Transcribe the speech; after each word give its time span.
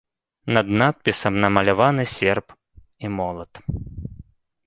Над 0.57 0.67
надпісам 0.81 1.33
намаляваны 1.43 2.03
серп 2.15 2.47
і 3.05 3.13
молат. 3.21 3.51